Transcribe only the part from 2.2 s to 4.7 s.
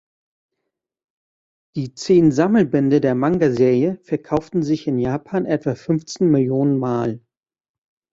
Sammelbände der Manga-Serie verkauften